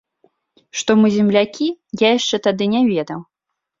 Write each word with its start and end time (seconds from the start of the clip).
Што 0.81 0.95
мы 1.01 1.11
з 1.11 1.15
ім 1.21 1.21
землякі, 1.27 1.67
я 2.03 2.09
яшчэ 2.17 2.43
тады 2.49 2.63
не 2.73 2.81
ведаў. 2.93 3.19